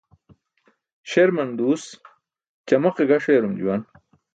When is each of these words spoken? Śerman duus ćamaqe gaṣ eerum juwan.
Śerman 1.09 1.49
duus 1.57 1.83
ćamaqe 2.67 3.03
gaṣ 3.09 3.25
eerum 3.33 3.55
juwan. 3.59 3.81